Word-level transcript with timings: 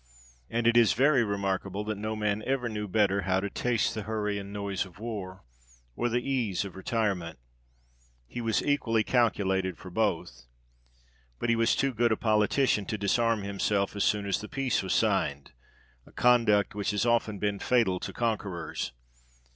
And 0.49 0.65
it 0.65 0.75
is 0.77 0.93
very 0.93 1.23
remarkable 1.23 1.83
that 1.83 1.95
no 1.95 2.15
man 2.15 2.41
ever 2.47 2.67
knew 2.67 2.87
better 2.87 3.21
how 3.21 3.39
to 3.39 3.51
taste 3.51 3.93
the 3.93 4.01
hurry 4.01 4.39
and 4.39 4.51
noise 4.51 4.83
of 4.83 4.97
war, 4.97 5.43
or 5.95 6.09
the 6.09 6.27
ease 6.27 6.65
of 6.65 6.75
retire 6.75 7.13
ment. 7.13 7.37
He 8.25 8.41
was 8.41 8.63
equally 8.63 9.03
calculated 9.03 9.77
for 9.77 9.91
both. 9.91 10.47
But 11.37 11.49
he 11.49 11.55
was 11.55 11.75
too 11.75 11.93
good 11.93 12.11
a 12.11 12.17
politician 12.17 12.87
to 12.87 12.97
disarm 12.97 13.43
himself 13.43 13.95
as 13.95 14.03
soon 14.03 14.25
as 14.25 14.39
the 14.41 14.49
peace 14.49 14.81
was 14.81 14.93
signed 14.95 15.51
a 16.07 16.11
conduct 16.11 16.73
which 16.73 16.89
has 16.89 17.05
often 17.05 17.37
been 17.37 17.59
fatal 17.59 17.99
to 17.99 18.11
conquerors. 18.11 18.93